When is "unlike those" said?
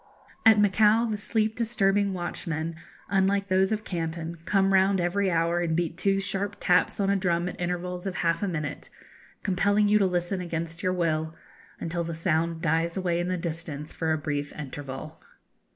3.07-3.71